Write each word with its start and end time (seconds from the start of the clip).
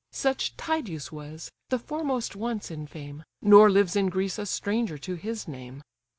Such 0.11 0.57
Tydeus 0.57 1.11
was, 1.11 1.51
the 1.69 1.77
foremost 1.77 2.35
once 2.35 2.71
in 2.71 2.87
fame! 2.87 3.23
Nor 3.39 3.69
lives 3.69 3.95
in 3.95 4.09
Greece 4.09 4.39
a 4.39 4.47
stranger 4.47 4.97
to 4.97 5.13
his 5.13 5.47
name. 5.47 5.83